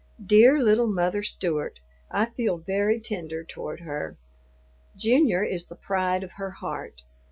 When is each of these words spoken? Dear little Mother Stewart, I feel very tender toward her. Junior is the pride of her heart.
Dear 0.25 0.57
little 0.63 0.87
Mother 0.87 1.21
Stewart, 1.21 1.77
I 2.09 2.25
feel 2.25 2.57
very 2.57 2.99
tender 2.99 3.43
toward 3.43 3.81
her. 3.81 4.17
Junior 4.95 5.43
is 5.43 5.67
the 5.67 5.75
pride 5.75 6.23
of 6.23 6.31
her 6.37 6.49
heart. 6.49 7.03